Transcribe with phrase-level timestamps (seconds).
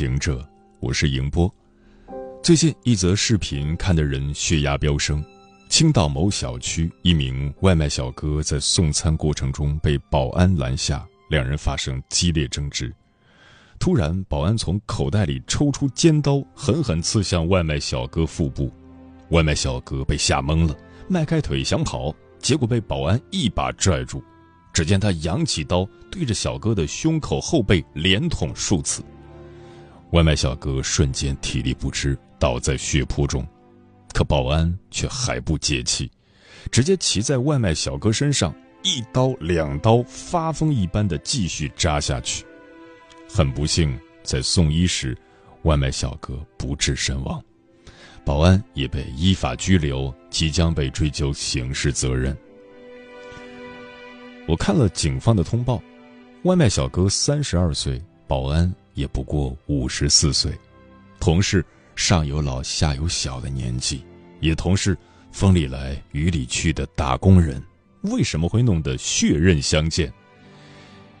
[0.00, 0.42] 行者，
[0.80, 1.54] 我是迎波。
[2.42, 5.22] 最近一则视频看得人血压飙升。
[5.68, 12.90] 青岛某小区，一名外卖小哥在送餐过程中被保安拦下，两人发生激烈争执。
[13.78, 18.72] 突然，保安从口袋里抽出尖刀，狠狠刺向外卖小哥腹部。
[19.32, 20.74] 外卖小哥被吓懵了，
[21.08, 24.24] 迈开腿想跑，结果被保安一把拽住。
[24.72, 29.02] 只见他扬起刀，对着小哥的胸口、后背连捅数次。
[30.12, 33.46] 外卖小哥瞬间体力不支，倒在血泊中。
[34.12, 36.10] 可保安却还不解气，
[36.70, 42.44] 直接骑在外卖小哥身上，一刀两刀，发疯一般的继续扎下去。
[43.28, 45.16] 很不幸，在送医时，
[45.62, 47.40] 外卖小哥不治身亡，
[48.24, 52.36] 保安也被依法拘留，即将被追究刑事责任。
[54.48, 55.80] 我看了警方的通报，
[56.42, 60.52] 外卖小哥三十二岁，保安也不过五十四岁，
[61.18, 64.04] 同是上有老下有小的年纪，
[64.40, 64.96] 也同是
[65.32, 67.62] 风里来雨里去的打工人，
[68.02, 70.12] 为什么会弄得血刃相见？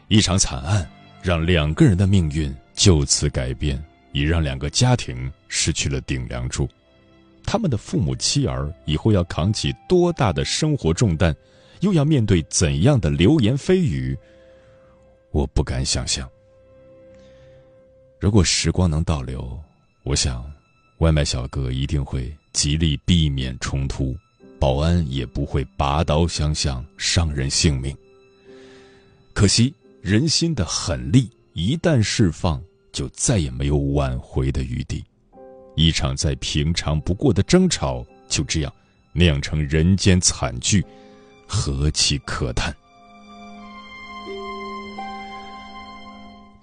[0.08, 0.90] 一场惨案
[1.22, 6.68] 让两个人的命运就此改变，也让两个家庭失去了顶梁柱，
[7.44, 11.34] 他们的父母妻儿以后要扛起多大的生活重担？
[11.80, 14.18] 又要面对怎样的流言蜚语？
[15.30, 16.28] 我不敢想象。
[18.20, 19.58] 如果时光能倒流，
[20.02, 20.44] 我想，
[20.98, 24.14] 外卖小哥一定会极力避免冲突，
[24.58, 27.96] 保安也不会拔刀相向，伤人性命。
[29.32, 35.02] 可惜，人心的狠戾一旦释放，就再也没有挽回的余地。
[35.74, 38.70] 一场再平常不过的争吵，就这样
[39.14, 40.84] 酿成人间惨剧。
[41.46, 42.76] 何其可叹！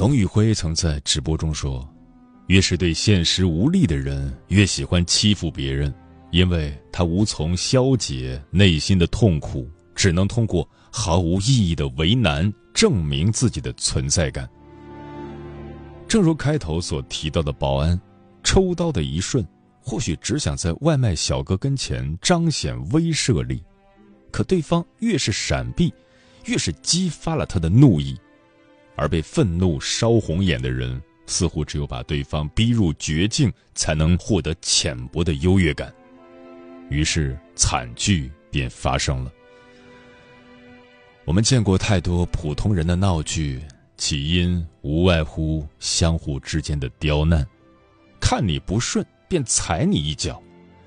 [0.08, 1.86] 董宇辉曾在直播中说
[2.48, 5.94] ：“越是对现实无力的人，越喜欢欺负别人，
[6.32, 14.50] 因为他无从消解内心的痛苦，只能通过毫无意义的为难证明自己的存在感。”
[16.08, 18.00] 正如开头所提到的，保安
[18.46, 19.46] 抽刀的一瞬，
[19.82, 23.62] 或许只想在外卖小哥跟前彰显威慑力。
[24.32, 25.94] 可对方越是闪避，
[26.46, 28.18] 越是激发了他的怒意，
[28.98, 35.94] 而被愤怒烧红眼的人，似乎只有把对方逼入绝境，才能获得浅薄的优越感。
[36.90, 39.32] 于是惨剧便发生了。
[41.26, 43.62] 我们见过太多普通人的闹剧，
[43.98, 47.46] 起因无外乎相互之间的刁难，
[48.20, 50.42] 看你不顺便踩你一脚，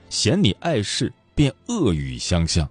[0.08, 2.68] 嫌你碍事便恶语相向。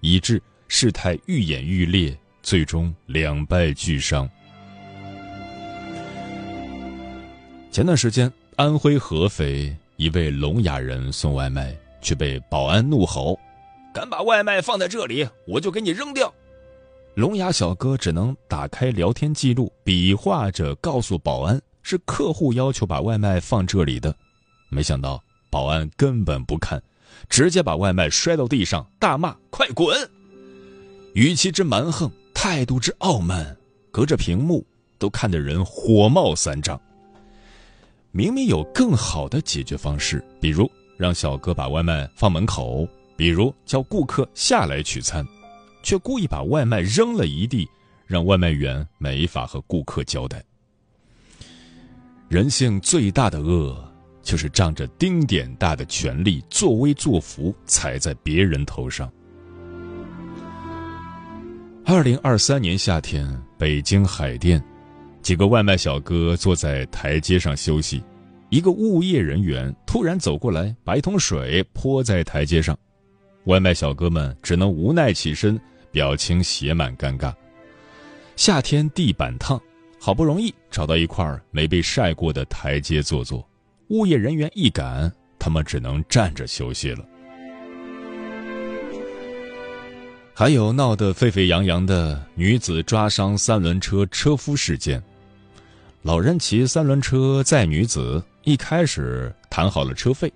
[0.00, 4.26] 以致事态愈演愈烈，最终两败俱伤。
[7.80, 13.40] 前段时间，安徽合肥一位聋哑人送外卖，却被保安怒吼
[13.94, 16.30] ：“敢把外卖放在这里，我就给你扔掉！”
[17.16, 24.14] 聋哑小哥只能打开聊天记录，比划着告诉保安是客户要求把外卖放这里的。
[24.68, 26.78] 没想到保安根本不看。
[27.30, 29.96] 直接把外卖摔到地上，大骂：“快滚！”
[31.16, 33.56] 语气之蛮横，态度之傲慢，
[33.90, 34.66] 隔着屏幕
[34.98, 36.78] 都看得人火冒三丈。
[38.12, 45.26] 明明有更好的解决方式，比如让小哥把外卖放门口，比如叫顾客下来取餐，
[45.82, 47.68] 却故意把外卖扔了一地，
[48.06, 50.42] 让外卖员没法和顾客交代。
[52.28, 53.86] 人性最大的恶。
[54.22, 59.10] 就是仗着丁点大的权力作威作福，踩在别人头上。
[61.86, 63.26] 二零二三年夏天，
[63.58, 64.62] 北京海淀，
[65.22, 68.00] 几个外卖小哥坐在台阶上休息，
[68.50, 72.76] 一个物业人员突然走过来，把一桶水泼在台阶上，
[73.44, 75.58] 外卖小哥们只能无奈起身，
[75.92, 77.32] 表情写满尴尬。
[78.34, 79.60] 夏天地板烫，
[80.00, 83.48] 好不容易找到一块没被晒过的台阶坐坐。
[83.90, 87.06] 物业人员一赶，他们只能站着休息了。
[90.34, 95.00] 还有闹得沸沸扬扬的女子抓伤三轮车车夫事件。
[96.02, 100.32] 老人骑三轮车载女子，一开始谈好了车费，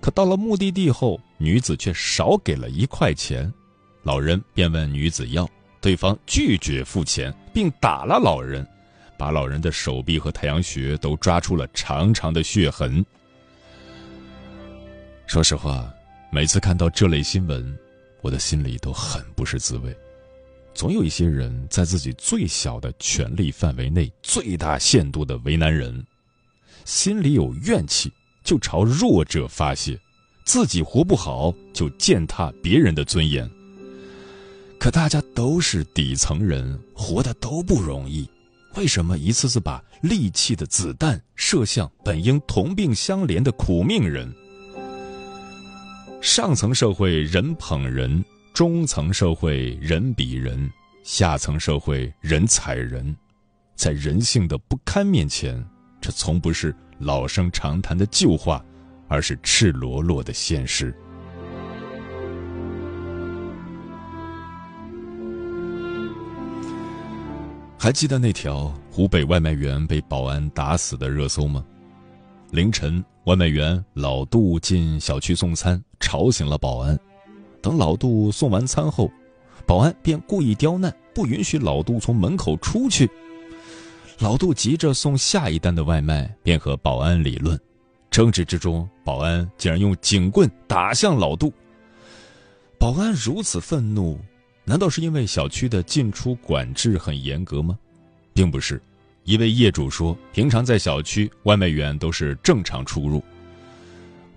[0.00, 3.52] 可到了目的地后，女子却少给了一块钱，
[4.02, 5.48] 老人便问女子要，
[5.80, 8.66] 对方拒绝付钱，并打了老人，
[9.16, 13.04] 把老人的手臂和太阳穴都抓出了长长的血痕。
[15.26, 15.88] 说实话，
[16.30, 17.78] 每次看到这类新闻，
[18.20, 19.94] 我的心里都很不是滋味。
[20.74, 26.04] 总有一些人在自己最小的权力范围内，最大限度的为难人，
[26.84, 29.98] 心里有怨气就朝弱者发泄，
[30.44, 33.48] 自己活不好就践踏别人的尊严。
[34.78, 38.28] 可大家都是底层人，活的都不容易，
[38.74, 44.30] 为什么一次次把戾气的子弹射向本应同病相怜的苦命人？
[46.20, 48.24] 上层社会人捧人。
[48.52, 50.70] 中层社会人比人，
[51.02, 53.16] 下层社会人踩人，
[53.74, 55.60] 在人性的不堪面前，
[56.04, 58.62] 这从不是老生常谈的旧话，
[59.08, 60.94] 而是赤裸裸的现实。
[67.78, 71.64] 还记得那条湖北外卖员被保安打死的热搜吗？
[72.50, 77.00] 凌晨，外卖员老杜进小区送餐，吵醒了保安。
[77.62, 79.10] 等老杜送完餐后，
[79.66, 83.10] 保安便故意刁难，不允许老杜从门口出去。
[84.20, 87.58] 老杜急着送下一单的外卖，便和保安理论。
[88.10, 91.52] 争执之中，保安竟然用警棍打向老杜。
[92.78, 94.20] 保安如此愤怒，
[94.64, 97.76] 难道是因为小区的进出管制很严格吗？
[98.32, 98.80] 并不是，
[99.24, 103.22] 一位业主说，平常在小区，外卖员都是正常出入。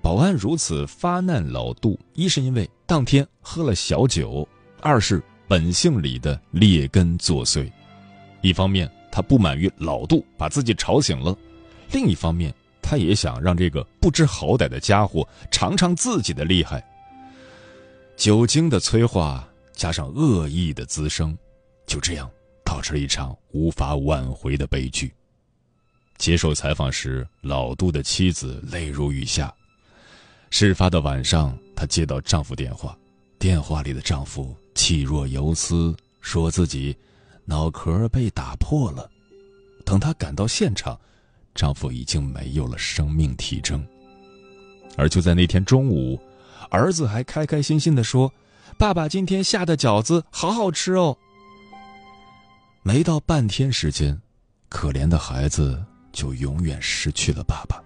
[0.01, 4.47] 保安如此发难老杜，一是因为当天喝了小酒，
[4.81, 7.69] 二是本性里的劣根作祟。
[8.41, 11.35] 一方面他不满于老杜把自己吵醒了，
[11.91, 12.53] 另一方面
[12.83, 16.87] 他也想让这个不知好歹的家伙尝尝自己的厉害。
[18.15, 21.35] 酒精的催化加上恶意的滋生，
[21.87, 22.29] 就这样
[22.63, 25.11] 导致了一场无法挽回的悲剧。
[26.19, 29.51] 接受采访时，老杜的妻子泪如雨下。
[30.51, 32.95] 事发的晚上，她接到丈夫电话，
[33.39, 36.95] 电话里的丈夫气若游丝，说自己
[37.47, 39.09] 脑壳被打破了。
[39.83, 40.99] 等她赶到现场，
[41.55, 43.83] 丈夫已经没有了生命体征。
[44.97, 46.19] 而就在那天中午，
[46.69, 48.31] 儿子还开开心心地说
[48.77, 51.17] ：“爸爸今天下的饺子好好吃哦。”
[52.83, 54.21] 没到半天时间，
[54.69, 57.81] 可怜的孩子就永远失去了爸爸。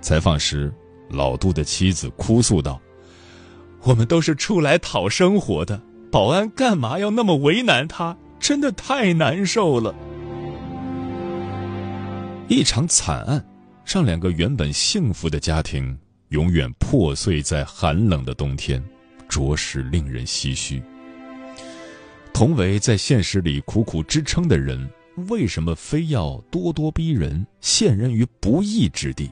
[0.00, 0.72] 采访时。
[1.10, 2.80] 老杜的妻子哭诉道
[3.84, 5.80] ：“我们都是出来讨生活的，
[6.14, 8.16] 保安干嘛要那么为难他？
[8.38, 9.92] 真的太难受了。”
[12.46, 13.44] 一场惨案，
[13.84, 18.80] 让两个原本幸福的家庭永远破碎在寒冷的冬天，
[19.28, 20.80] 着实令人唏嘘。
[22.32, 24.88] 同为在现实里苦苦支撑的人，
[25.28, 29.28] 为什么非要咄咄逼人，陷人于不义之地？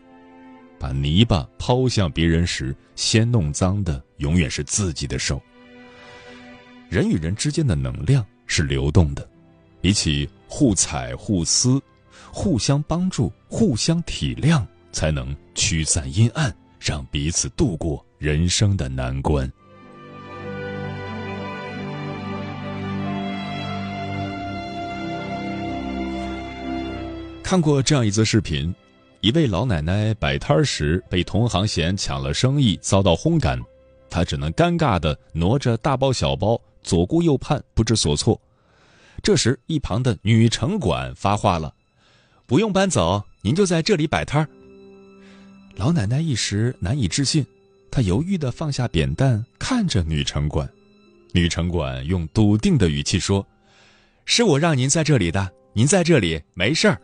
[0.80, 5.40] 把泥巴抛向别人时，先弄脏的永远是自己的手。
[6.92, 9.26] 人与人之间的能量是流动的，
[9.80, 11.80] 比起互踩互撕，
[12.30, 19.50] 互相帮助、互相体谅，才能驱散阴暗，让彼此度过人生的难关。
[27.42, 28.70] 看过这样一则视频。
[29.22, 33.58] 一位老奶奶摆摊时被同行嫌抢了生意，遭到轰赶，
[34.10, 38.40] 她只能尴尬地挪着大包小包，左顾右盼，不知所措。
[39.22, 41.74] 这时，一旁的女城管发话了
[42.46, 44.48] ：“不用搬走，您就在这里摆摊儿。”
[45.76, 47.46] 老奶奶一时难以置信，
[47.90, 50.68] 她犹豫地放下扁担，看着女城管。
[51.32, 53.46] 女城管用笃定的语气说
[54.26, 57.00] ：“是我让您在这里的，您在这里没事儿。”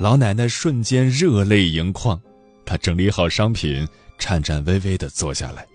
[0.00, 2.20] 老奶奶瞬间热泪盈眶，
[2.66, 3.86] 她整理好商品，
[4.18, 5.66] 颤颤巍巍地坐下来。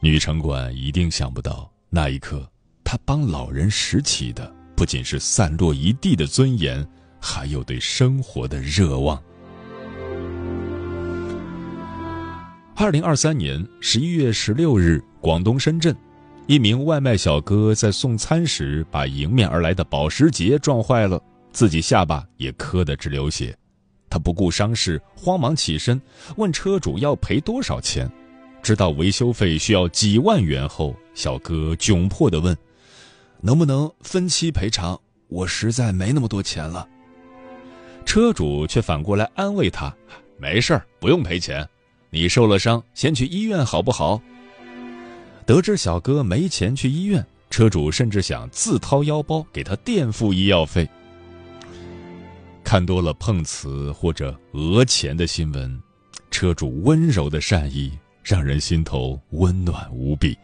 [0.00, 2.48] 女城管一定想不到，那一刻，
[2.84, 6.86] 她帮老人拾起的不仅是散落一地的尊严，
[7.20, 9.20] 还有对生活的热望。
[12.76, 15.96] 二零二三年十一月十六日，广东深圳，
[16.46, 21.20] 一名外卖小哥在送餐时把迎面而来的保时捷撞坏了。
[21.52, 23.56] 自己下巴也磕得直流血，
[24.10, 25.98] 他不顾伤势，慌忙起身
[26.36, 28.08] 问车主要赔多少钱。
[28.62, 32.56] 知道维修费需要几万元后，小哥窘迫地问
[33.40, 35.00] ：“能不能分期赔偿？
[35.28, 36.88] 我实在没那么多钱了。”
[38.04, 39.94] 车主却反过来安慰他
[40.38, 41.68] ：“没事儿，不用赔钱。
[42.10, 44.20] 你受了伤，先去医院好不好？”
[45.46, 50.88] 得知小哥没钱去医院，车主甚至想自掏腰包给他垫付医药费。
[52.64, 55.80] 看多了碰瓷或者讹钱的新闻，
[56.32, 57.96] 车主温柔的善意
[58.28, 60.36] 让人心头温暖无比。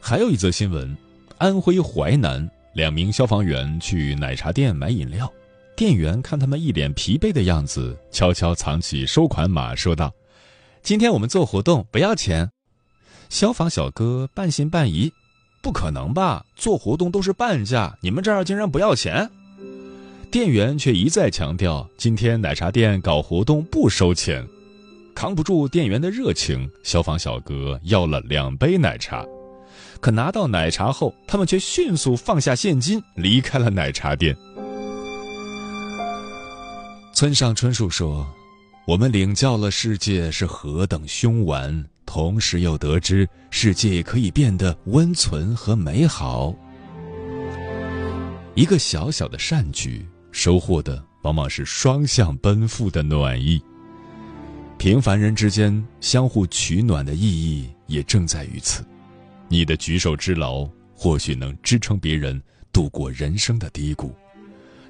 [0.00, 0.96] 还有一则新闻：
[1.36, 5.30] 安徽淮南两名消防员去奶茶店买饮料，
[5.76, 10.10] 店员看他们一脸疲惫的样子，悄悄藏起收款码，说道
[10.82, 12.50] ：“今天我们做活动，不要钱。”
[13.28, 15.12] 消防小哥半信半疑。
[15.60, 16.42] 不可能吧？
[16.56, 19.30] 做活动都是半价，你们这儿竟然不要钱？
[20.34, 24.44] 店员却一再强调，今天奶茶店搞活动不收钱。
[25.14, 29.24] 扛不住店员的热情，消防小哥要了两杯奶茶。
[30.00, 34.36] 可拿到奶茶后，他们却迅速放下现金，离开了奶茶店。
[37.12, 38.26] 村上春树说
[38.88, 46.52] ：“我们领教了世界是何等凶顽。”同时又得知世界可以变得温存和美好。
[48.56, 53.62] 一个小小的善举，收获的往往是双向奔赴的暖意。
[54.76, 58.84] 平凡人之间相互取暖的意义也正在于此。
[59.48, 64.08] 你的举手之劳，或许能支撑别人度过人生的低谷；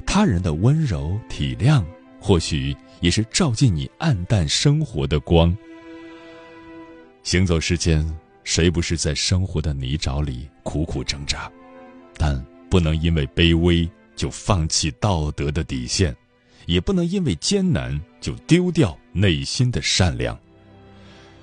[0.07, 1.85] 他人的温柔体谅，
[2.19, 5.55] 或许也是照进你暗淡生活的光。
[7.23, 8.05] 行走世间，
[8.45, 11.53] 谁不是在生活的泥沼里苦苦挣扎？
[12.17, 16.15] 但不能因为卑微就放弃道德的底线，
[16.67, 20.39] 也不能因为艰难就丢掉内心的善良。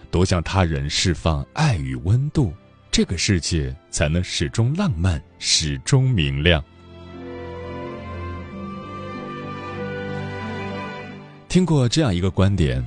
[0.10, 2.54] 多向他人释放爱与温度，
[2.92, 6.64] 这个世界才能始终浪漫，始终明亮。
[11.48, 12.86] 听过这样一个观点：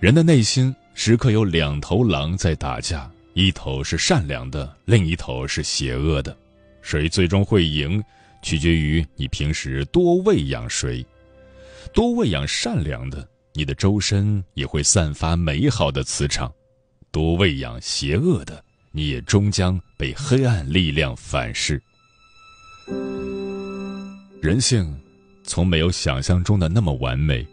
[0.00, 0.74] 人的内心。
[0.94, 6.36] 时刻有两头狼在打架，一头是善良的，另一头是邪恶的。
[6.82, 8.02] 谁最终会赢，
[8.42, 11.04] 取决于你平时多喂养谁。
[11.94, 16.50] 多喂养善良的，你的周身也会散发美好的磁场；
[17.10, 21.80] 多喂养邪恶的，你也终将被黑暗力量反噬。
[24.40, 24.94] 人性
[25.44, 27.46] 从没有想象中的那么完美，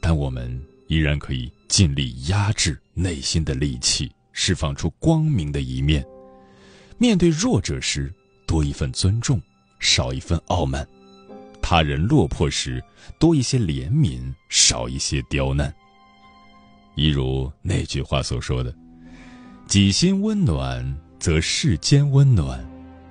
[0.00, 2.78] 但我们依然可以尽力压制。
[2.94, 6.04] 内心的戾气，释放出光明的一面。
[6.98, 8.12] 面对弱者时，
[8.46, 9.40] 多一份尊重，
[9.82, 10.82] 少一份傲慢；
[11.60, 12.82] 他人落魄时，
[13.18, 15.74] 多一些怜悯，少一些刁难。
[16.94, 18.72] 一如那句话所说的
[19.66, 22.58] ：“己心温暖，则世间温暖；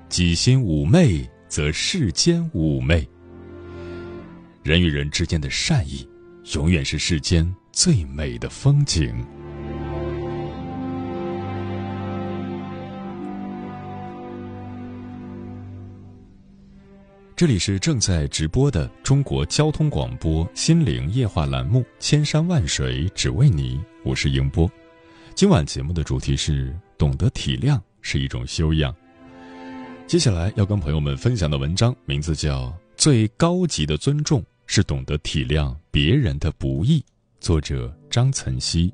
[0.07, 3.07] 己心妩媚，则世间妩媚。”
[4.63, 6.07] 人与人之间的善意，
[6.53, 9.13] 永远是世间最美的风景。
[17.41, 24.71] 这里是正在直播的中国交通广播心灵夜话栏目《千山万水只为你》，我是迎波。
[25.33, 28.95] 今晚节目的主题是懂得体谅是一种修养。
[30.05, 36.99] 接下来要跟朋友们分享的文章名字叫《最高级的尊重是懂得体谅别人的不易》，
[37.39, 38.93] 作者张岑曦。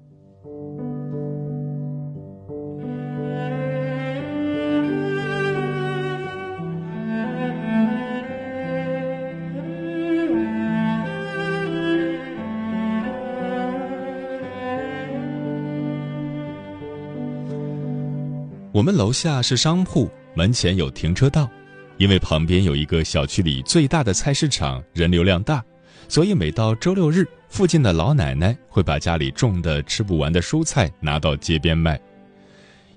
[18.77, 21.49] 我们楼下是商铺，门前有停车道，
[21.97, 25.65] 因为旁边有一个小区里最大的菜市场，人流量大，
[26.07, 31.99] 所以每到周六日，附近的老奶奶会把家里种的吃不完的蔬菜拿到街边卖。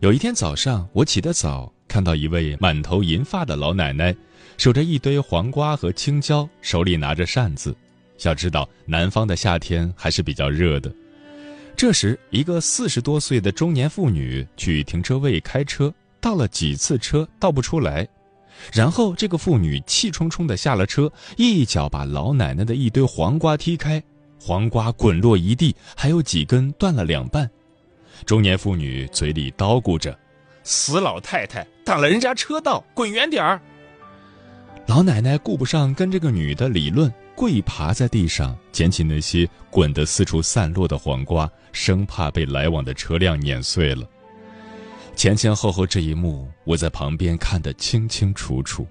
[0.01, 4.15] 有一天早上，我起得早，看到一位满头银发的老奶奶，
[4.59, 7.75] 守着一堆黄瓜和青椒，手里拿着扇子。
[8.25, 10.93] 要知道，南方的夏天还是比较热的。
[11.81, 18.07] 这时，一个四十多岁的中年妇女去停车位开车，倒了几次车倒不出来，
[18.71, 24.03] 然后这个妇女气冲冲地下了车，一脚把老奶奶的一堆黄瓜踢开，
[24.39, 27.51] 黄瓜滚落一地，还有几根断了两半。
[28.27, 30.15] 中年妇女嘴里叨咕着
[30.63, 33.59] ：“死老太太，挡了人家车道，滚远点儿！”
[34.87, 37.11] 老奶奶顾不上跟这个女的理论。
[37.41, 44.07] 跪爬在地上捡起那些滚得四处散落的黄瓜，生怕被来往的车辆碾碎了。
[45.17, 48.87] 前前后后这一幕，我在旁边看得清清楚楚。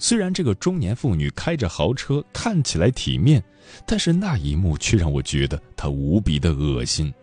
[0.00, 3.40] 虽然这个中年妇女开着豪车，看起来体面，
[3.86, 7.14] 但是那一幕却让我觉得她无比的恶心。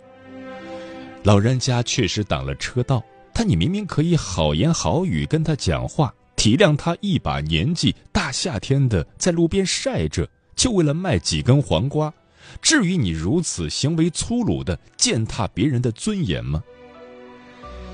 [1.24, 10.26] 老人家确实挡了车道，但你明明可以好言好语跟他讲话，体谅他一把年纪，大夏天的在路边晒着，
[10.60, 12.14] 就为了卖几根黄瓜。
[12.62, 16.62] 至于你如此行为粗鲁的践踏别人的尊严吗？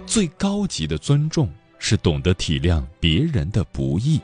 [0.07, 4.19] 最高级的尊重是懂得体谅别人的不易。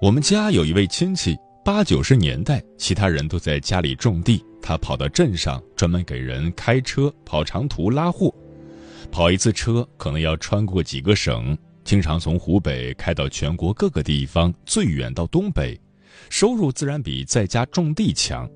[0.00, 8.32] 我们家有一位亲戚，八九十年代，其他人都在家里种地，他跑到镇上专门给人开车跑长途拉货，
[9.10, 11.56] 跑一次车可能要穿过几个省。
[11.84, 15.80] 经常从湖北开到全国各个地方，最远到东北，
[16.28, 18.46] 收入自然比在家种地强。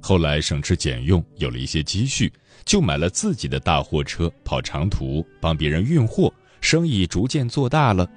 [0.00, 2.32] 后来省吃俭用，有了一些积蓄，
[2.64, 8.08] 就买了自己的大货车跑长途，帮别人运货，生意逐渐做大了。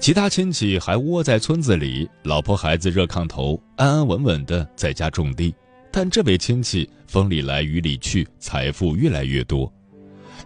[0.00, 5.54] 其他亲戚还窝在村子里，老婆孩子热炕头，安安稳稳的在家种地。
[5.90, 9.72] 但这位亲戚风里来雨里去，财富越来越多，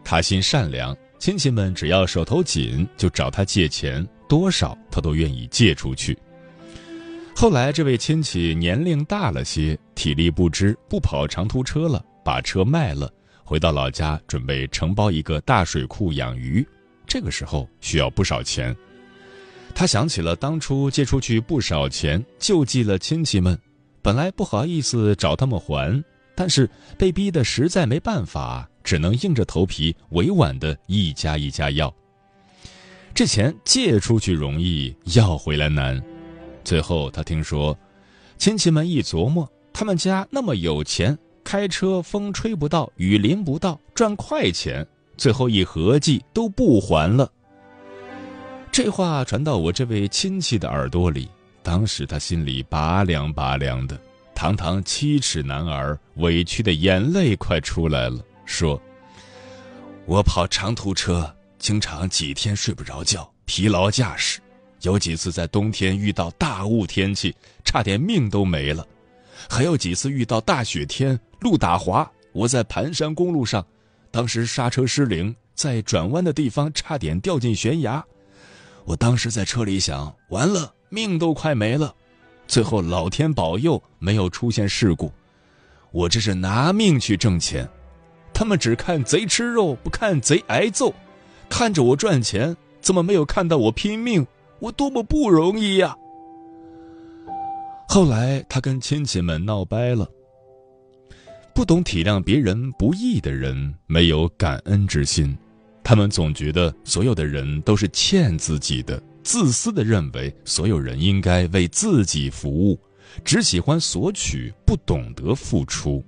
[0.05, 0.97] 他心善良。
[1.19, 6.19] 亲戚们只要手头紧，就找他借钱，多少他都愿意借出去。
[7.33, 13.09] 后来，这位亲戚年龄大了些，体力不支，不跑长途车了，把车卖了，
[13.45, 16.67] 回到老家，准备承包一个大水库养鱼。
[17.07, 18.77] 这个时候需要不少钱，
[19.75, 23.57] 他想起了当初借出去不少钱，救济了亲戚们，
[24.02, 26.02] 本来不好意思找他们还，
[26.35, 26.68] 但是
[26.99, 28.68] 被逼得实在没办法。
[28.85, 31.94] 只能硬着头皮，委婉的一家一家要。
[33.14, 36.02] 这钱借出去容易，要回来难。
[36.64, 37.78] 最后他听说，
[38.38, 44.84] 亲戚们一琢磨，他们家那么有钱，开车风吹不到，雨淋不到，赚快钱。
[45.17, 47.30] 最后一合计，都不还了。
[48.73, 51.28] 这话传到我这位亲戚的耳朵里，
[51.63, 53.99] 当时他心里拔凉拔凉的，
[54.35, 58.21] 堂堂七尺男儿，委屈的眼泪快出来了。
[58.45, 58.81] 说
[60.05, 64.41] ：“我跑长途车，经常几天睡不着觉，疲劳驾驶。
[64.83, 68.85] 有几次在冬天遇到大雾天气，差点命都没了；
[69.49, 73.65] 还有几次遇到大雪天，路打滑，我在盘山公路上，
[74.11, 78.05] 当时刹车失灵，在转弯的地方差点掉进悬崖。
[78.85, 81.93] 我当时在车里想，完了，命都快没了。
[82.47, 85.11] 最后老天保佑，没有出现事故。
[85.91, 87.69] 我这是拿命去挣钱。”
[88.35, 90.93] 他们只看贼吃肉，不看贼挨揍。
[91.49, 94.26] 看着我赚钱，怎么没有看到我拼命？
[94.59, 95.97] 我多么不容易呀！
[97.89, 100.09] 后来他跟亲戚们闹掰了。
[101.55, 105.37] 不懂体谅别人不易的人，没有感恩之心。
[105.85, 112.78] 他们总觉得所有的人都是欠自己的，自私的认为所有人应该为自己服务，
[113.25, 116.04] 只喜欢索取，不懂得付出。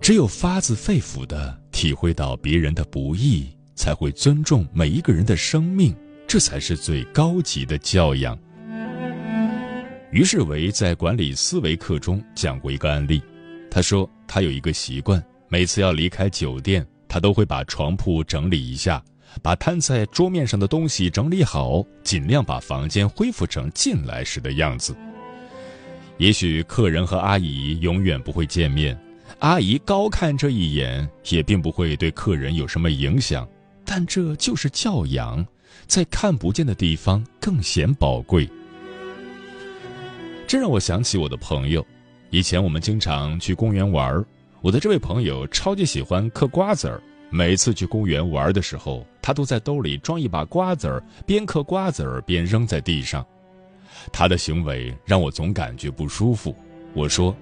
[0.00, 5.94] 只有发自肺腑的体会到别人的不易，才会尊重每一个人的生命，
[6.28, 8.38] 这才是最高级的教养。
[10.12, 13.20] 于世维在管理思维课中讲过一个案例，
[13.68, 19.02] 他说他有一个习惯，每次要离开酒店，他都会把床铺整理一下，
[19.42, 24.96] 把摊在桌面上的东西整理好，尽量把房间恢复成进来时的样子。
[26.18, 28.98] 也许客人和阿姨永远不会见面。
[29.40, 33.46] 阿姨高看这一眼，也并不会对客人有什么影响，
[33.84, 35.46] 但这就是教养，
[35.86, 38.48] 在看不见的地方更显宝贵。
[40.46, 41.84] 这让我想起我的朋友，
[42.30, 44.24] 以前我们经常去公园玩
[44.62, 53.26] 我的这位朋友超级喜欢嗑瓜子儿，每次去公园玩的时候，他都在兜里装一把瓜子儿，边嗑瓜子儿边扔在地上。
[54.12, 56.54] 他的行为让我总感觉不舒服。
[56.94, 57.36] 我说：“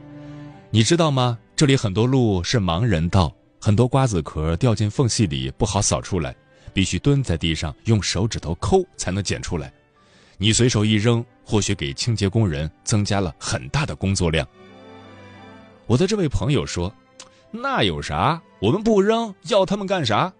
[0.70, 6.34] 你知道吗？”这里很多路是盲人道，很多瓜子壳掉进缝隙里不好扫出来，
[6.72, 9.72] 必须蹲在地上用手指头抠才能捡出来。
[10.36, 14.44] 你随手一扔，或许给清洁工人增加了很大的工作量。
[15.86, 16.92] 我的这位朋友说
[17.56, 18.42] ：“那有啥？
[18.58, 20.32] 我们不扔要他们干啥？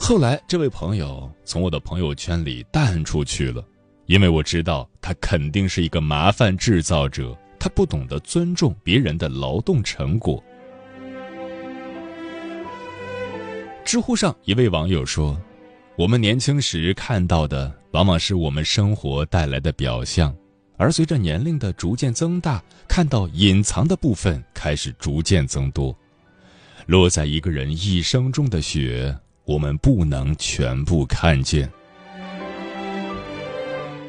[0.00, 3.64] 后来这位朋友从我的朋友圈里淡出去了
[4.06, 10.42] 因为我知道他肯定是一个麻烦制造者他不懂得尊重别人的劳动成果。
[13.84, 15.40] 知乎上一位网友说
[15.96, 20.34] 我们年轻时看到的往往是我们生活带来的表象
[20.80, 25.94] 而随着年龄的逐渐增大，看到隐藏的部分开始逐渐增多。
[26.86, 29.14] 落在一个人一生中的雪，
[29.44, 31.70] 我们不能全部看见。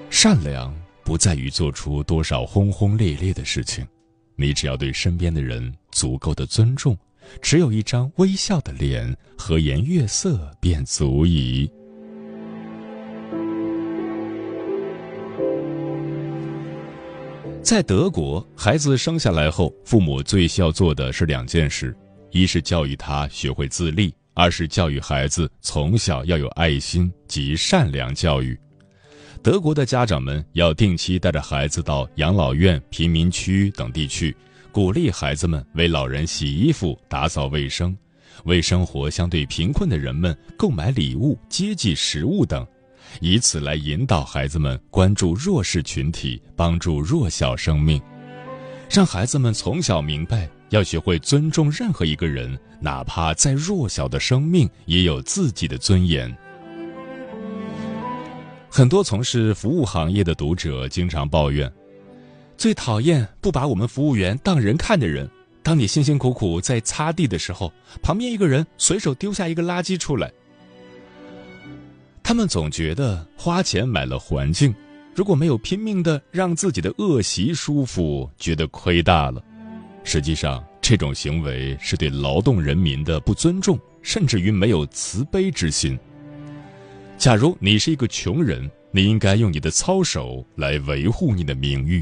[0.10, 3.86] 善良不在于做出多少轰轰烈烈的事情，
[4.38, 6.98] 你只要对身边的人足够的尊重。”
[7.42, 11.70] 只有一张微笑的脸，和颜悦色便足矣。
[17.64, 21.96] 在德国，孩子生下来后，父母最需要做的是两件事：
[22.32, 28.60] 一是教育他学会自立；二是教育孩子从小要有爱心及善良教育。
[29.44, 34.36] 德国的家长们要定期带着孩子到养老院、贫民区等地区。
[34.72, 37.96] 鼓励孩子们为老人洗衣服、打扫卫生，
[38.46, 42.66] 为生活相对贫困的人们购买礼物、接济食物等，
[43.20, 48.02] 以此来引导孩子们关注弱势群体，帮助弱小生命，
[48.90, 56.36] 让孩子们从小明白要学会尊重任何一个人，哪怕再弱小的生命也有自己的尊严。
[58.70, 61.72] 很多从事服务行业的读者经常抱怨。
[62.58, 65.30] 最讨厌不把我们服务员当人看的人。
[65.64, 67.72] 当你辛辛苦苦在擦地的时候，
[68.02, 70.32] 旁边一个人随手丢下一个垃圾出来。
[72.32, 74.74] 他们总觉得花钱买了环境，
[75.14, 79.44] 如果没有拼命的让自己的恶习舒服，觉得亏大了。
[80.06, 86.00] 实际上，这种行为是对劳动人民的不尊重，甚至于没有慈悲之心。
[87.18, 92.02] 假如你是一个穷人，你应该用你的操守来维护你的名誉。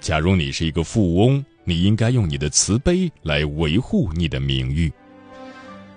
[0.00, 4.92] 假如你是一个富翁，你应该用你的慈悲来维护你的名誉。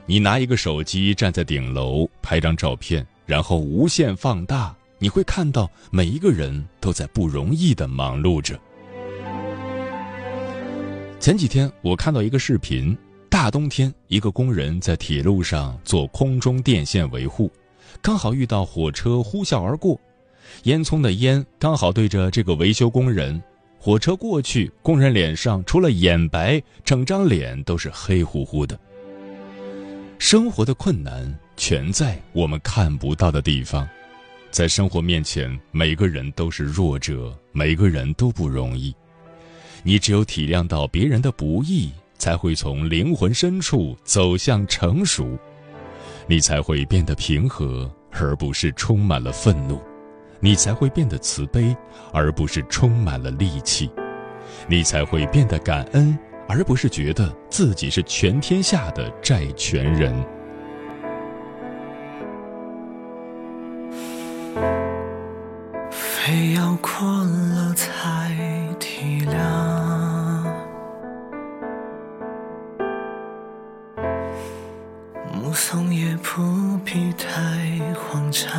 [0.05, 8.59] 你拿一个手机站在顶楼拍张照片，然后无限放大，你会看到每一个人都在不容易的忙碌着。
[11.19, 12.97] 前几天我看到一个视频，
[13.29, 17.51] 大冬天，一个工人在铁路上做空中电线维护，
[18.01, 19.99] 刚好遇到火车呼啸而过，
[20.63, 23.41] 烟囱的烟刚好对着这个维修工人。
[23.83, 28.79] 火车过去，工人脸上除了眼白，整张脸都是黑乎乎的。
[30.19, 33.87] 生活的困难全在我们看不到的地方，
[34.49, 38.91] 在生活面前，每个人都是弱者，每个人都不容易。
[39.83, 45.37] 你只有体谅到别人的不易，才会从灵魂深处走向成熟，
[46.25, 49.79] 你才会变得平和，而不是充满了愤怒。
[50.39, 51.77] 你才会变得慈悲，
[52.11, 53.87] 而不是充满了戾气；
[54.67, 60.11] 你才会变得感恩，而不是觉得自己是全天下的债权人。
[66.31, 66.89] 非要过
[67.25, 68.33] 了才
[68.79, 69.35] 体谅，
[75.33, 77.27] 目送也不必太
[77.95, 78.49] 慌张。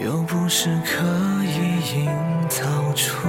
[0.00, 1.04] 又不是刻
[1.44, 2.10] 意营
[2.48, 3.28] 造出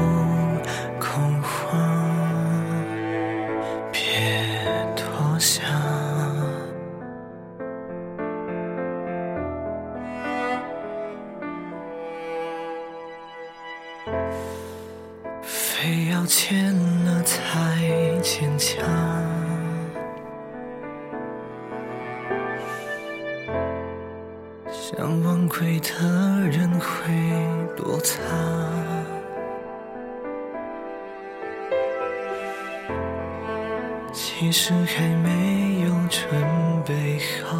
[37.18, 37.58] 备好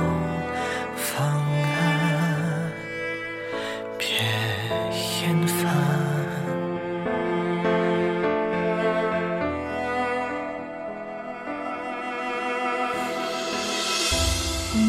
[0.96, 2.72] 方案，
[3.98, 4.08] 别
[5.20, 5.58] 厌烦。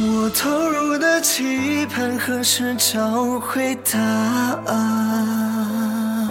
[0.02, 3.98] 我投入的期盼，何时找回答
[4.66, 6.28] 案？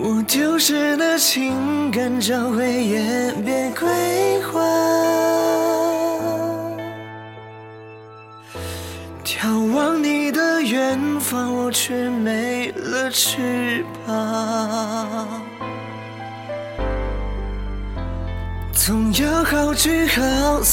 [0.00, 3.88] 我丢失的情感，找回也别归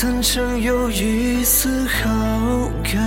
[0.05, 3.01] 难承有一丝好感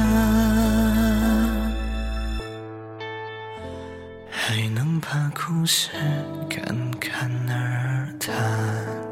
[4.28, 5.90] 还能把故事
[6.50, 6.61] 侃
[6.98, 9.08] 侃而谈。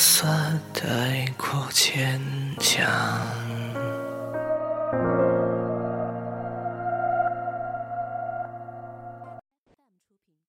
[0.00, 2.29] 算太过坚。